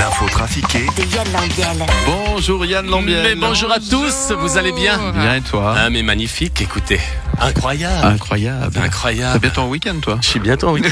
L'info 0.00 0.26
trafiquée 0.30 0.86
De 0.96 1.02
Yann 1.14 1.26
Lambiel. 1.30 1.86
Bonjour 2.06 2.64
Yann 2.64 2.86
Lambiel. 2.88 3.22
Mais 3.22 3.34
bonjour 3.34 3.70
à 3.70 3.78
tous, 3.78 4.32
vous 4.34 4.56
allez 4.56 4.72
bien 4.72 4.98
Bien 5.12 5.34
et 5.36 5.40
toi 5.42 5.74
Ah 5.76 5.90
mais 5.90 6.02
magnifique, 6.02 6.58
écoutez. 6.62 6.98
Incroyable. 7.38 8.06
Incroyable. 8.06 8.70
T'as 8.72 8.82
Incroyable. 8.84 9.38
bientôt 9.40 9.60
en 9.60 9.68
week-end 9.68 9.96
toi 10.00 10.16
Je 10.22 10.26
suis 10.26 10.40
bientôt 10.40 10.68
en 10.68 10.72
week-end. 10.72 10.88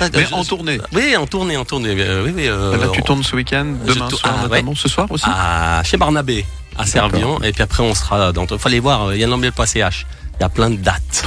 Mais 0.14 0.24
Je- 0.26 0.32
en 0.34 0.44
tournée. 0.44 0.78
Oui, 0.92 1.16
en 1.16 1.26
tournée, 1.26 1.56
en 1.56 1.64
tournée. 1.64 1.94
euh, 1.98 2.22
Oui, 2.24 2.32
oui, 2.36 2.46
euh, 2.46 2.76
Là 2.76 2.86
tu 2.92 3.02
tournes 3.02 3.24
ce 3.24 3.34
week-end, 3.34 3.66
demain 3.84 4.08
soir 4.10 4.34
ah, 4.38 4.42
notamment, 4.48 4.74
ce 4.76 4.88
soir 4.88 5.06
aussi 5.10 5.24
à, 5.28 5.82
chez 5.84 5.96
Barnabé, 5.96 6.44
à 6.78 6.86
Servion. 6.86 7.42
Et 7.42 7.52
puis 7.52 7.62
après, 7.62 7.82
on 7.82 7.94
sera 7.94 8.32
dans. 8.32 8.46
Il 8.46 8.58
fallait 8.58 8.78
voir 8.80 9.08
euh, 9.08 9.16
yannlambiel.ch. 9.16 10.06
Il 10.38 10.42
y 10.42 10.44
a 10.44 10.48
plein 10.50 10.68
de 10.68 10.76
dates. 10.76 11.24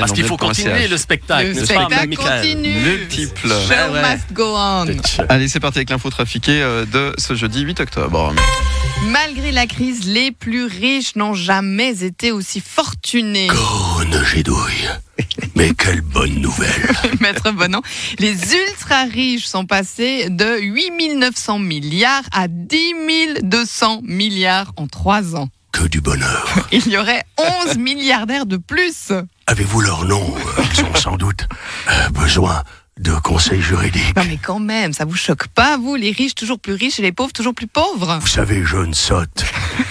Parce 0.00 0.12
qu'il 0.12 0.24
faut 0.24 0.38
continuer 0.38 0.88
le 0.88 0.96
spectacle, 0.96 1.48
Le 1.48 1.62
spectacle 1.64 2.16
continue. 2.16 2.72
Multiple. 2.80 3.48
Show 3.48 3.54
Ouais, 3.68 3.92
ouais. 3.92 4.02
must 4.14 4.32
go 4.32 4.54
on. 4.56 4.86
Allez, 5.28 5.48
c'est 5.48 5.60
parti 5.60 5.78
avec 5.78 5.90
l'info 5.90 6.08
trafiquée 6.08 6.62
euh, 6.62 6.86
de 6.86 7.12
ce 7.18 7.34
jeudi 7.34 7.60
8 7.60 7.80
octobre. 7.80 8.32
Malgré 9.04 9.52
la 9.52 9.66
crise, 9.66 10.06
les 10.06 10.32
plus 10.32 10.64
riches 10.64 11.16
n'ont 11.16 11.34
jamais 11.34 12.02
été 12.02 12.32
aussi 12.32 12.60
fortunés. 12.60 13.48
Cône 13.48 14.24
Gédouille. 14.24 14.88
Mais 15.54 15.72
quelle 15.74 16.00
bonne 16.00 16.40
nouvelle. 16.40 16.90
Maître 17.20 17.50
Bonan, 17.52 17.82
les 18.18 18.36
ultra 18.54 19.04
riches 19.04 19.46
sont 19.46 19.66
passés 19.66 20.28
de 20.30 20.58
8 20.60 21.16
900 21.16 21.58
milliards 21.58 22.24
à 22.32 22.48
10 22.48 23.42
200 23.42 24.00
milliards 24.02 24.72
en 24.76 24.86
trois 24.86 25.36
ans. 25.36 25.48
Que 25.72 25.86
du 25.88 26.00
bonheur. 26.00 26.66
Il 26.72 26.88
y 26.88 26.96
aurait 26.96 27.22
11 27.66 27.76
milliardaires 27.76 28.46
de 28.46 28.56
plus. 28.56 29.12
Avez-vous 29.46 29.82
leur 29.82 30.06
nom? 30.06 30.34
Ils 30.74 30.84
ont 30.84 30.94
sans 30.94 31.16
doute 31.18 31.46
euh, 31.90 32.08
besoin 32.08 32.62
de 32.98 33.12
conseils 33.12 33.60
juridiques. 33.60 34.16
Non 34.16 34.24
mais 34.26 34.38
quand 34.42 34.58
même, 34.58 34.92
ça 34.92 35.04
vous 35.04 35.16
choque 35.16 35.48
pas, 35.48 35.76
vous, 35.76 35.96
les 35.96 36.10
riches 36.10 36.34
toujours 36.34 36.58
plus 36.58 36.74
riches 36.74 36.98
et 36.98 37.02
les 37.02 37.12
pauvres 37.12 37.32
toujours 37.32 37.54
plus 37.54 37.66
pauvres? 37.66 38.18
Vous 38.20 38.26
savez, 38.26 38.64
jeune 38.64 38.94
sotte, 38.94 39.44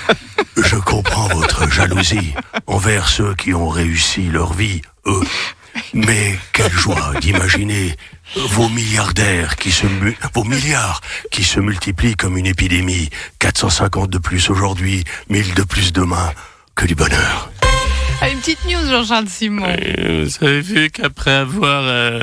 je 0.58 0.75
comprends 0.75 1.28
votre 1.28 1.70
jalousie 1.72 2.33
envers 2.67 3.08
ceux 3.08 3.36
qui 3.36 3.53
ont 3.53 3.70
réussi 3.70 4.23
leur 4.23 4.53
vie, 4.53 4.81
eux. 5.06 5.23
Mais 5.94 6.39
quelle 6.53 6.72
joie 6.72 7.14
d'imaginer 7.20 7.95
vos 8.36 8.70
milliardaires 8.70 9.56
qui 9.56 9.72
se 9.72 9.86
vos 10.33 10.44
milliards 10.44 11.02
qui 11.31 11.44
se 11.44 11.59
multiplient 11.59 12.16
comme 12.16 12.38
une 12.38 12.48
épidémie. 12.48 13.09
450 13.39 14.09
de 14.09 14.17
plus 14.17 14.50
aujourd'hui, 14.50 15.03
1000 15.30 15.53
de 15.53 15.64
plus 15.64 15.94
demain. 15.94 16.31
Que 16.76 16.86
du 16.86 16.95
bonheur. 16.95 17.50
Une 18.48 18.54
petite 18.54 18.70
news, 18.70 18.88
Jean-Charles 18.88 19.28
Simon. 19.28 19.66
Vous 19.66 20.46
avez 20.46 20.62
vu 20.62 20.92
qu'après 20.92 21.32
avoir 21.32 21.82
euh, 21.84 22.20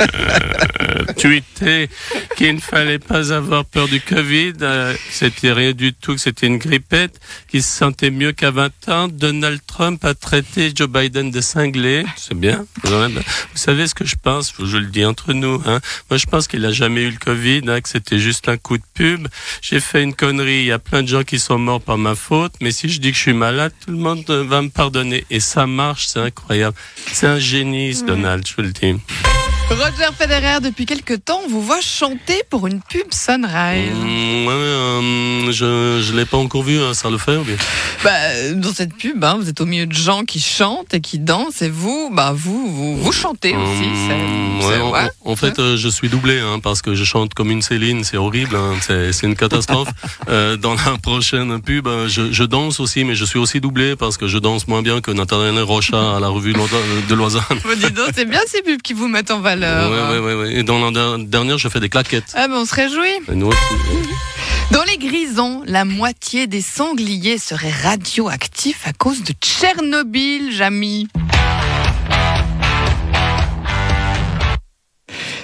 tweeté 1.16 1.88
qu'il 2.36 2.54
ne 2.54 2.60
fallait 2.60 2.98
pas 2.98 3.32
avoir 3.32 3.64
peur 3.64 3.88
du 3.88 4.00
Covid, 4.00 4.52
euh, 4.62 4.94
c'était 5.10 5.52
rien 5.52 5.72
du 5.72 5.92
tout, 5.92 6.14
que 6.14 6.20
c'était 6.20 6.46
une 6.46 6.58
grippette, 6.58 7.18
qu'il 7.50 7.62
se 7.62 7.70
sentait 7.70 8.10
mieux 8.10 8.32
qu'à 8.32 8.50
20 8.50 8.88
ans, 8.88 9.08
Donald 9.08 9.60
Trump 9.66 10.04
a 10.04 10.14
traité 10.14 10.72
Joe 10.74 10.88
Biden 10.88 11.30
de 11.30 11.40
cinglé. 11.40 12.04
C'est 12.16 12.38
bien. 12.38 12.66
Vous 12.84 13.22
savez 13.54 13.86
ce 13.86 13.94
que 13.94 14.04
je 14.04 14.16
pense? 14.22 14.52
Je 14.62 14.76
le 14.76 14.86
dis 14.86 15.04
entre 15.04 15.32
nous. 15.32 15.62
Hein. 15.66 15.80
Moi, 16.10 16.18
je 16.18 16.26
pense 16.26 16.48
qu'il 16.48 16.64
a 16.64 16.72
jamais 16.72 17.02
eu 17.02 17.10
le 17.10 17.18
Covid, 17.18 17.62
hein, 17.68 17.80
que 17.80 17.88
c'était 17.88 18.18
juste 18.18 18.48
un 18.48 18.56
coup 18.56 18.76
de 18.76 18.84
pub. 18.94 19.28
J'ai 19.62 19.80
fait 19.80 20.02
une 20.02 20.14
connerie. 20.14 20.60
Il 20.60 20.66
y 20.66 20.72
a 20.72 20.78
plein 20.78 21.02
de 21.02 21.08
gens 21.08 21.24
qui 21.24 21.38
sont 21.38 21.58
morts 21.58 21.80
par 21.80 21.98
ma 21.98 22.14
faute. 22.14 22.52
Mais 22.60 22.70
si 22.70 22.88
je 22.88 23.00
dis 23.00 23.10
que 23.10 23.16
je 23.16 23.22
suis 23.22 23.32
malade, 23.32 23.72
tout 23.84 23.90
le 23.90 23.98
monde 23.98 24.24
euh, 24.30 24.44
va 24.44 24.62
me 24.62 24.68
pardonner. 24.68 25.24
Et 25.30 25.40
ça 25.40 25.66
marche, 25.66 26.06
c'est 26.06 26.20
incroyable. 26.20 26.76
C'est 27.12 27.26
un 27.26 27.38
génie, 27.38 27.94
ce 27.94 28.04
Donald, 28.04 28.46
je 28.46 28.54
vous 28.54 28.62
le 28.62 28.72
dis. 28.72 28.94
Roger 29.68 30.12
Federer, 30.16 30.60
depuis 30.62 30.86
quelques 30.86 31.24
temps, 31.24 31.42
vous 31.48 31.60
voit 31.60 31.80
chanter 31.80 32.42
pour 32.48 32.68
une 32.68 32.80
pub 32.80 33.12
Sunrise. 33.12 33.90
Mmh, 33.92 34.46
euh, 34.48 35.25
je 35.52 36.02
je 36.06 36.12
l'ai 36.16 36.24
pas 36.24 36.36
encore 36.36 36.62
vu, 36.62 36.78
hein, 36.80 36.94
ça 36.94 37.10
le 37.10 37.18
fait 37.18 37.36
ou 37.36 37.42
bien? 37.44 37.56
Bah, 38.04 38.10
dans 38.54 38.72
cette 38.72 38.94
pub, 38.94 39.22
hein, 39.24 39.36
vous 39.40 39.48
êtes 39.48 39.60
au 39.60 39.66
milieu 39.66 39.86
de 39.86 39.92
gens 39.92 40.24
qui 40.24 40.40
chantent 40.40 40.92
et 40.94 41.00
qui 41.00 41.18
dansent, 41.18 41.62
et 41.62 41.68
vous, 41.70 42.10
bah, 42.12 42.32
vous, 42.34 42.70
vous, 42.70 42.96
vous 42.96 43.12
chantez 43.12 43.54
aussi. 43.56 43.88
C'est- 44.06 44.66
ouais, 44.66 44.74
c'est- 44.74 44.80
en, 44.80 44.90
ouais. 44.92 45.08
en 45.24 45.36
fait, 45.36 45.58
euh, 45.58 45.76
je 45.76 45.88
suis 45.88 46.08
doublé 46.08 46.38
hein, 46.40 46.58
parce 46.62 46.82
que 46.82 46.94
je 46.94 47.04
chante 47.04 47.34
comme 47.34 47.50
une 47.50 47.62
Céline, 47.62 48.04
c'est 48.04 48.16
horrible, 48.16 48.56
c'est 48.80 49.12
c'est 49.12 49.26
une 49.26 49.36
catastrophe. 49.36 49.88
Euh, 50.28 50.56
dans 50.56 50.74
la 50.74 50.98
prochaine 51.00 51.60
pub, 51.62 51.86
euh, 51.86 52.08
je, 52.08 52.32
je 52.32 52.42
danse 52.42 52.80
aussi, 52.80 53.04
mais 53.04 53.14
je 53.14 53.24
suis 53.24 53.38
aussi 53.38 53.60
doublé 53.60 53.94
parce 53.96 54.16
que 54.16 54.26
je 54.26 54.38
danse 54.38 54.66
moins 54.66 54.82
bien 54.82 55.00
que 55.00 55.12
Nathanaël 55.12 55.60
Rocha 55.62 56.16
à 56.16 56.20
la 56.20 56.28
revue 56.28 56.52
de 56.52 57.14
Lausanne. 57.14 57.42
Vous 57.64 57.74
dites 57.76 57.94
donc, 57.94 58.08
c'est 58.14 58.24
bien 58.28 58.40
ces 58.48 58.62
pubs 58.62 58.82
qui 58.82 58.92
vous 58.92 59.06
mettent 59.06 59.30
en 59.30 59.38
valeur. 59.40 59.90
Ouais, 59.90 60.18
ouais, 60.18 60.34
ouais. 60.34 60.54
Et 60.56 60.62
dans 60.64 60.84
la 60.84 60.90
der- 60.90 61.18
dernière, 61.18 61.58
je 61.58 61.68
fais 61.68 61.78
des 61.80 61.88
claquettes. 61.88 62.32
Ah, 62.34 62.48
ben, 62.48 62.56
on 62.56 62.64
se 62.64 62.74
réjouit. 62.74 63.18
Et 63.30 63.34
nous 63.36 63.46
aussi. 63.48 63.58
Dans 64.70 64.82
les 64.82 64.98
grisons, 64.98 65.62
la 65.66 65.84
moitié 65.84 66.46
des 66.46 66.60
sangliers 66.60 67.38
seraient 67.38 67.70
radioactifs 67.70 68.86
à 68.86 68.92
cause 68.92 69.22
de 69.22 69.32
Tchernobyl, 69.32 70.52
Jamy. 70.52 71.08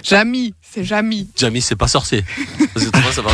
Jamy, 0.03 0.55
c'est 0.61 0.85
Jamy. 0.85 1.31
Jamie, 1.37 1.63
c'est 1.63 1.77
pas 1.77 1.89
sorcier. 1.89 2.25
C'est 2.77 2.91
toi, 2.91 3.13
ça 3.13 3.23
va. 3.23 3.31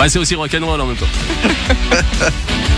Ouais, 0.00 0.08
c'est 0.08 0.18
aussi 0.18 0.34
rock'n'roll 0.34 0.80
en 0.80 0.86
même 0.86 0.96
temps. 0.96 1.06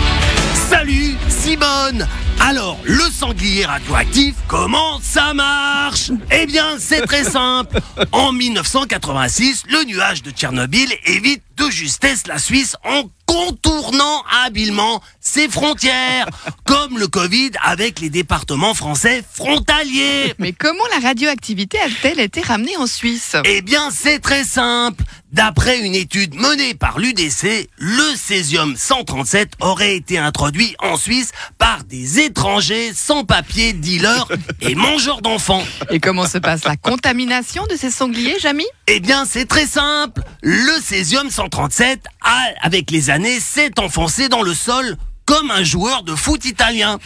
Salut 0.69 1.15
Simone 1.29 2.05
Alors, 2.41 2.77
le 2.83 3.03
sanglier 3.09 3.65
radioactif, 3.65 4.35
comment 4.47 4.99
ça 5.01 5.33
marche? 5.33 6.11
Eh 6.29 6.45
bien, 6.45 6.77
c'est 6.77 7.01
très 7.05 7.23
simple. 7.29 7.79
En 8.11 8.33
1986, 8.33 9.63
le 9.69 9.85
nuage 9.85 10.23
de 10.23 10.31
Tchernobyl 10.31 10.91
évite 11.05 11.43
de 11.55 11.69
justesse 11.69 12.27
la 12.27 12.37
Suisse 12.37 12.75
en 12.83 13.03
contournant 13.25 14.23
habilement 14.45 15.01
ses 15.19 15.49
frontières, 15.49 16.27
comme 16.65 16.97
le 16.97 17.07
Covid 17.07 17.51
avec 17.63 17.99
les 17.99 18.09
départements 18.09 18.73
français 18.73 19.23
frontaliers. 19.33 20.33
Mais 20.39 20.53
comment 20.53 20.83
la 20.99 21.07
radioactivité 21.07 21.77
a-t-elle 21.79 22.19
été 22.19 22.41
ramenée 22.41 22.77
en 22.77 22.87
Suisse? 22.87 23.35
Eh 23.45 23.61
bien, 23.61 23.89
c'est 23.91 24.19
très 24.19 24.43
simple. 24.43 25.03
D'après 25.33 25.79
une 25.81 25.93
étude 25.93 26.35
menée 26.35 26.73
par 26.73 26.99
l'UDC, 26.99 27.67
le 27.77 28.15
césium 28.15 28.77
137 28.77 29.55
aurait 29.59 29.97
été 29.97 30.17
introduit 30.17 30.73
en 30.79 30.95
Suisse 30.95 31.31
par 31.57 31.83
des 31.83 32.19
étrangers 32.19 32.93
sans 32.95 33.25
papier, 33.25 33.73
dealers 33.73 34.27
et 34.61 34.73
mangeurs 34.73 35.21
d'enfants. 35.21 35.63
Et 35.89 35.99
comment 35.99 36.27
se 36.27 36.37
passe 36.37 36.63
la 36.63 36.77
contamination 36.77 37.65
de 37.69 37.75
ces 37.75 37.91
sangliers, 37.91 38.39
Jamy? 38.39 38.63
Eh 38.87 39.01
bien, 39.01 39.25
c'est 39.25 39.45
très 39.45 39.65
simple. 39.65 40.21
Le 40.41 40.81
césium 40.81 41.29
137, 41.29 42.05
a, 42.21 42.45
avec 42.61 42.89
les 42.89 43.09
années, 43.09 43.41
s'est 43.41 43.79
enfoncé 43.79 44.29
dans 44.29 44.43
le 44.43 44.53
sol 44.53 44.95
comme 45.25 45.51
un 45.51 45.63
joueur 45.63 46.03
de 46.03 46.15
foot 46.15 46.45
italien. 46.45 46.99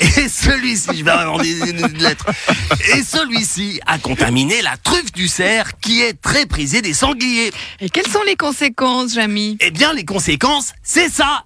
Et 0.00 0.28
celui-ci, 0.28 0.98
je 0.98 1.04
vais 1.04 1.10
avoir 1.10 1.38
des, 1.38 1.54
des- 1.60 1.72
des 1.72 1.98
lettres. 1.98 2.26
Et 2.94 3.02
celui-ci 3.02 3.80
a 3.86 3.98
contaminé 3.98 4.60
la 4.62 4.76
truffe 4.76 5.12
du 5.12 5.28
cerf, 5.28 5.72
qui 5.80 6.02
est 6.02 6.20
très 6.20 6.46
prisée 6.46 6.82
des 6.82 6.94
sangliers. 6.94 7.52
Et 7.80 7.88
quelles 7.90 8.08
sont 8.08 8.22
les 8.26 8.36
conséquences, 8.36 9.14
Jamy? 9.14 9.56
Eh 9.60 9.70
bien, 9.70 9.92
les 9.92 10.04
conséquences, 10.04 10.72
c'est 10.82 11.08
ça. 11.08 11.44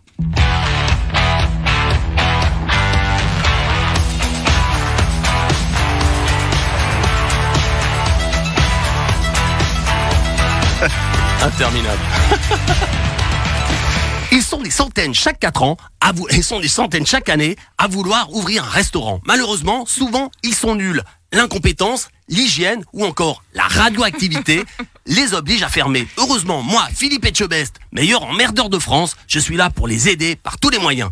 Interminable. 11.42 12.00
Ils 14.32 14.42
sont 14.42 14.60
des 14.60 14.70
centaines 14.70 15.14
chaque 15.14 15.38
4 15.38 15.62
ans, 15.62 15.76
à 16.00 16.12
vou- 16.12 16.26
ils 16.30 16.42
sont 16.42 16.60
des 16.60 16.68
centaines 16.68 17.06
chaque 17.06 17.28
année 17.28 17.56
à 17.78 17.86
vouloir 17.86 18.32
ouvrir 18.32 18.64
un 18.64 18.68
restaurant. 18.68 19.20
Malheureusement, 19.24 19.86
souvent, 19.86 20.30
ils 20.42 20.54
sont 20.54 20.74
nuls. 20.74 21.02
L'incompétence, 21.32 22.08
l'hygiène 22.28 22.84
ou 22.92 23.04
encore 23.04 23.42
la 23.54 23.64
radioactivité 23.64 24.64
les 25.06 25.34
oblige 25.34 25.62
à 25.62 25.68
fermer. 25.68 26.06
Heureusement, 26.16 26.62
moi, 26.62 26.86
Philippe 26.94 27.24
Etchebest, 27.26 27.76
meilleur 27.92 28.24
emmerdeur 28.24 28.68
de 28.68 28.78
France, 28.78 29.16
je 29.28 29.38
suis 29.38 29.56
là 29.56 29.70
pour 29.70 29.86
les 29.88 30.08
aider 30.08 30.36
par 30.36 30.58
tous 30.58 30.70
les 30.70 30.78
moyens. 30.78 31.10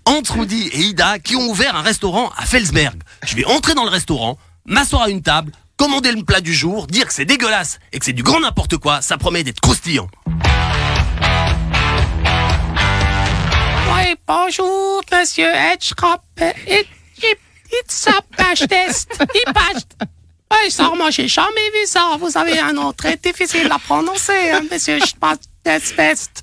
Hans 0.07 0.23
Rudi 0.29 0.69
et 0.73 0.81
Ida 0.81 1.21
qui 1.21 1.37
ont 1.37 1.49
ouvert 1.49 1.77
un 1.77 1.83
restaurant 1.83 2.33
à 2.37 2.47
Felsberg. 2.47 3.01
Je 3.25 3.37
vais 3.37 3.45
entrer 3.45 3.75
dans 3.75 3.85
le 3.85 3.91
restaurant, 3.91 4.39
m'asseoir 4.67 5.03
à 5.03 5.09
une 5.09 5.23
table, 5.23 5.53
commander 5.77 6.11
le 6.11 6.25
plat 6.25 6.41
du 6.41 6.53
jour, 6.53 6.89
dire 6.89 7.07
que 7.07 7.15
c'est 7.15 7.25
dégueulasse 7.25 7.79
et 7.93 8.01
que 8.01 8.05
c'est 8.05 8.13
du 8.13 8.25
grand 8.25 8.41
n'importe 8.41 8.77
quoi, 8.77 9.03
ça 9.03 9.19
promet 9.19 9.45
d'être 9.45 9.61
croustillant. 9.61 10.09
Oui, 13.95 14.17
bonjour, 14.27 15.01
monsieur 15.13 15.47
Edgecrop. 15.73 16.23
It, 17.71 17.77
it, 17.77 17.85
it's 17.85 18.07
a 18.07 18.23
page 18.37 18.67
test. 18.67 19.09
Il 19.35 19.53
page. 19.53 19.83
Oui, 20.53 20.71
ça, 20.71 20.91
moi, 20.97 21.11
j'ai 21.11 21.29
jamais 21.29 21.71
vu 21.73 21.87
ça. 21.87 22.17
Vous 22.19 22.37
avez 22.37 22.59
un 22.59 22.73
nom 22.73 22.93
très 22.93 23.17
difficile 23.17 23.69
à 23.71 23.79
prononcer, 23.79 24.51
hein, 24.53 24.63
monsieur 24.71 24.99
Test. 25.63 26.43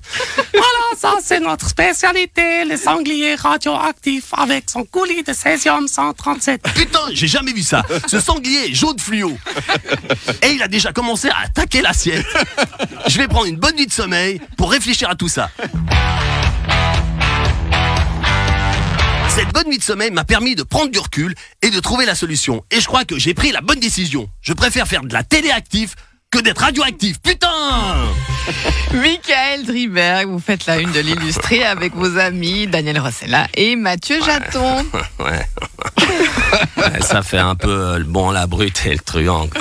Voilà, 0.52 0.96
ça, 0.96 1.14
c'est 1.22 1.40
notre 1.40 1.68
spécialité, 1.68 2.64
les 2.64 2.76
sangliers 2.76 3.34
radioactifs 3.34 4.32
avec 4.32 4.70
son 4.70 4.84
coulis 4.84 5.24
de 5.24 5.32
césium 5.32 5.88
137. 5.88 6.62
Putain, 6.74 7.00
j'ai 7.12 7.26
jamais 7.26 7.52
vu 7.52 7.62
ça. 7.62 7.82
Ce 8.06 8.20
sanglier 8.20 8.72
jaune 8.72 8.98
fluo. 8.98 9.36
Et 10.42 10.52
il 10.52 10.62
a 10.62 10.68
déjà 10.68 10.92
commencé 10.92 11.28
à 11.30 11.40
attaquer 11.46 11.82
l'assiette. 11.82 12.26
Je 13.08 13.18
vais 13.18 13.26
prendre 13.26 13.46
une 13.46 13.56
bonne 13.56 13.74
nuit 13.74 13.86
de 13.86 13.92
sommeil 13.92 14.40
pour 14.56 14.70
réfléchir 14.70 15.10
à 15.10 15.16
tout 15.16 15.28
ça. 15.28 15.50
Cette 19.38 19.52
bonne 19.52 19.68
nuit 19.68 19.78
de 19.78 19.84
sommeil 19.84 20.10
m'a 20.10 20.24
permis 20.24 20.56
de 20.56 20.64
prendre 20.64 20.90
du 20.90 20.98
recul 20.98 21.32
et 21.62 21.70
de 21.70 21.78
trouver 21.78 22.04
la 22.04 22.16
solution. 22.16 22.64
Et 22.72 22.80
je 22.80 22.86
crois 22.86 23.04
que 23.04 23.20
j'ai 23.20 23.34
pris 23.34 23.52
la 23.52 23.60
bonne 23.60 23.78
décision. 23.78 24.28
Je 24.42 24.52
préfère 24.52 24.88
faire 24.88 25.02
de 25.04 25.12
la 25.12 25.22
téléactif 25.22 25.94
que 26.32 26.40
d'être 26.40 26.58
radioactif. 26.58 27.20
Putain 27.20 28.08
Michael 28.94 29.64
Driberg, 29.64 30.26
vous 30.28 30.40
faites 30.40 30.66
la 30.66 30.80
une 30.80 30.90
de 30.90 30.98
l'illustré 30.98 31.62
avec 31.62 31.94
vos 31.94 32.18
amis 32.18 32.66
Daniel 32.66 32.98
Rossella 32.98 33.46
et 33.54 33.76
Mathieu 33.76 34.18
Jaton. 34.24 34.84
Ouais. 35.20 35.26
Ouais, 35.26 35.46
ça 37.08 37.22
fait 37.22 37.38
un 37.38 37.54
peu 37.54 37.70
euh, 37.70 37.98
le 37.98 38.04
bon, 38.04 38.30
la 38.30 38.46
brute 38.46 38.82
et 38.86 38.92
le 38.92 38.98
truand. 39.00 39.48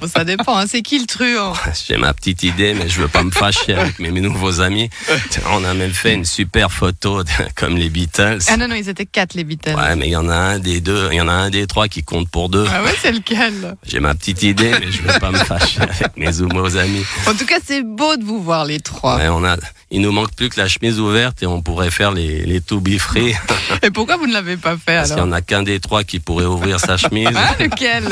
Bon, 0.00 0.08
ça 0.08 0.24
dépend, 0.24 0.56
hein, 0.56 0.64
c'est 0.66 0.82
qui 0.82 0.98
le 0.98 1.06
truand? 1.06 1.52
J'ai 1.86 1.96
ma 1.96 2.12
petite 2.14 2.42
idée, 2.42 2.74
mais 2.74 2.88
je 2.88 3.00
veux 3.00 3.08
pas 3.08 3.22
me 3.22 3.30
fâcher 3.30 3.74
avec 3.74 3.98
mes 3.98 4.10
nouveaux 4.10 4.60
amis. 4.60 4.88
On 5.52 5.62
a 5.64 5.74
même 5.74 5.92
fait 5.92 6.14
une 6.14 6.24
super 6.24 6.72
photo 6.72 7.22
de- 7.22 7.28
comme 7.54 7.76
les 7.76 7.88
Beatles. 7.88 8.38
Ah 8.48 8.56
non, 8.56 8.68
non, 8.68 8.74
ils 8.74 8.88
étaient 8.88 9.06
quatre 9.06 9.34
les 9.34 9.44
Beatles. 9.44 9.74
Ouais, 9.76 9.94
mais 9.96 10.08
il 10.08 10.12
y 10.12 10.16
en 10.16 10.28
a 10.28 10.34
un 10.34 10.58
des 10.58 10.80
deux, 10.80 11.08
il 11.12 11.16
y 11.16 11.20
en 11.20 11.28
a 11.28 11.32
un 11.32 11.50
des 11.50 11.66
trois 11.66 11.88
qui 11.88 12.02
compte 12.02 12.28
pour 12.28 12.48
deux. 12.48 12.66
Ah 12.72 12.82
ouais, 12.82 12.94
c'est 13.00 13.12
lequel? 13.12 13.76
J'ai 13.86 14.00
ma 14.00 14.14
petite 14.14 14.42
idée, 14.42 14.72
mais 14.80 14.90
je 14.90 15.02
veux 15.02 15.18
pas 15.20 15.30
me 15.30 15.38
fâcher 15.38 15.80
avec 15.82 16.16
mes 16.16 16.30
nouveaux 16.32 16.76
amis. 16.76 17.04
En 17.26 17.34
tout 17.34 17.46
cas, 17.46 17.58
c'est 17.64 17.82
beau 17.82 18.16
de 18.16 18.24
vous 18.24 18.42
voir 18.42 18.64
les 18.64 18.80
trois. 18.80 19.16
Ouais, 19.18 19.28
on 19.28 19.44
a, 19.44 19.56
il 19.92 20.00
nous 20.00 20.10
manque 20.10 20.34
plus 20.34 20.48
que 20.48 20.58
la 20.58 20.68
chemise 20.68 20.98
ouverte 20.98 21.42
et 21.42 21.46
on 21.46 21.60
pourrait 21.60 21.90
faire 21.90 22.12
les, 22.12 22.46
les 22.46 22.62
to 22.62 22.80
be 22.80 22.98
free. 22.98 23.34
Et 23.82 23.90
pourquoi 23.90 24.16
vous 24.16 24.26
ne 24.26 24.32
l'avez 24.32 24.56
pas 24.56 24.76
fait 24.76 24.96
Parce 24.96 25.10
qu'il 25.10 25.18
alors 25.18 25.26
y 25.26 25.28
en 25.28 25.32
a 25.32 25.42
qu'un 25.42 25.62
des 25.62 25.80
trois 25.80 26.02
qui 26.02 26.18
pourrait 26.18 26.46
ouvrir 26.46 26.80
sa 26.80 26.96
chemise. 26.96 27.28
Ah, 27.36 27.54
lequel? 27.60 28.08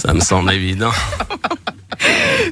Ça 0.00 0.14
me 0.14 0.20
semble 0.20 0.50
évident. 0.52 0.90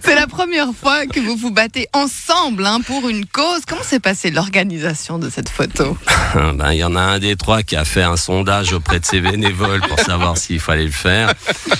C'est 0.02 0.14
la 0.14 0.26
première 0.26 0.68
fois 0.78 1.06
que 1.06 1.20
vous 1.20 1.36
vous 1.36 1.50
battez 1.50 1.88
ensemble 1.92 2.66
hein, 2.66 2.80
pour 2.86 3.08
une 3.08 3.26
cause. 3.26 3.62
Comment 3.66 3.82
s'est 3.82 4.00
passée 4.00 4.30
l'organisation 4.30 5.18
de 5.18 5.30
cette 5.30 5.48
photo 5.48 5.96
Ben, 6.34 6.72
il 6.72 6.78
y 6.78 6.84
en 6.84 6.94
a 6.96 7.00
un 7.00 7.18
des 7.18 7.36
trois 7.36 7.62
qui 7.62 7.76
a 7.76 7.84
fait 7.84 8.02
un 8.02 8.16
sondage 8.16 8.72
auprès 8.72 9.00
de 9.00 9.04
ses 9.04 9.20
bénévoles 9.20 9.80
pour 9.80 9.98
savoir 9.98 10.36
s'il 10.36 10.60
fallait 10.60 10.84
le 10.84 10.90
faire. 10.90 11.32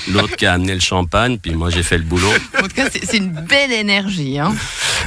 L'autre 0.09 0.37
qui 0.37 0.47
a 0.47 0.55
amené 0.55 0.75
le 0.75 0.81
champagne, 0.81 1.39
puis 1.39 1.55
moi 1.55 1.71
j'ai 1.71 1.83
fait 1.83 1.99
le 1.99 2.05
boulot. 2.05 2.33
En 2.59 2.63
tout 2.63 2.75
cas, 2.75 2.89
c'est 2.93 3.05
c'est 3.05 3.19
une 3.19 3.31
belle 3.31 3.73
énergie. 3.73 4.39
Hein. 4.39 4.55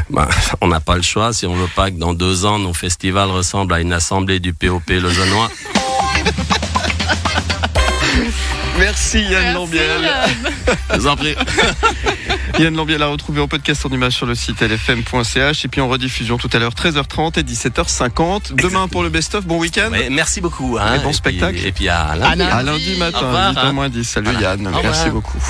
Ben, 0.09 0.27
on 0.61 0.67
n'a 0.67 0.79
pas 0.79 0.95
le 0.95 1.01
choix 1.01 1.33
si 1.33 1.45
on 1.45 1.53
veut 1.53 1.69
pas 1.75 1.91
que 1.91 1.97
dans 1.97 2.13
deux 2.13 2.45
ans 2.45 2.59
nos 2.59 2.73
festivals 2.73 3.29
ressemblent 3.29 3.73
à 3.73 3.81
une 3.81 3.93
assemblée 3.93 4.39
du 4.39 4.53
POP 4.53 4.89
lausannois. 4.89 5.49
Merci 8.79 9.23
Yann 9.23 9.53
Lambiel. 9.53 10.09
Je 10.93 10.97
vous 10.97 11.07
en 11.07 11.15
prie. 11.17 11.35
Yann 12.57 12.75
Lambiel 12.75 13.01
à 13.03 13.07
retrouver 13.07 13.39
en 13.41 13.47
podcast 13.47 13.85
en 13.85 13.89
image 13.89 14.13
sur 14.13 14.25
le 14.25 14.35
site 14.35 14.61
lfm.ch 14.61 15.63
et 15.63 15.67
puis 15.67 15.81
en 15.81 15.87
rediffusion 15.87 16.37
tout 16.37 16.49
à 16.53 16.59
l'heure 16.59 16.73
13h30 16.73 17.39
et 17.39 17.43
17h50. 17.43 18.55
Demain 18.55 18.87
pour 18.87 19.03
le 19.03 19.09
best-of, 19.09 19.45
bon 19.45 19.59
week-end. 19.59 19.91
Ouais, 19.91 20.09
merci 20.09 20.41
beaucoup. 20.41 20.77
Hein. 20.79 20.95
Et 20.95 20.99
bon 20.99 21.05
puis- 21.09 21.13
spectacle. 21.15 21.59
Et 21.65 21.71
puis 21.71 21.87
à 21.89 22.15
lundi. 22.15 22.41
À 22.41 22.63
lundi 22.63 22.93
Au 22.95 22.99
matin, 22.99 23.17
revoir, 23.19 23.53
8h 23.53 23.57
hein. 23.59 23.71
moins 23.73 23.89
10. 23.89 24.03
Salut 24.03 24.25
Voilà. 24.31 24.41
Yann, 24.55 24.67
Au 24.67 24.81
merci 24.81 25.09
beaucoup. 25.09 25.41